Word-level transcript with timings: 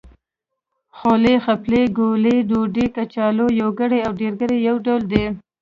خولۍ، 0.97 1.35
څپلۍ، 1.45 1.83
ګولۍ، 1.97 2.37
ډوډۍ، 2.49 2.85
کچالو... 2.95 3.45
يوګړی 3.61 3.99
او 4.07 4.11
ډېرګړي 4.19 4.57
يو 4.67 4.75
ډول 4.85 5.01
دی. 5.11 5.25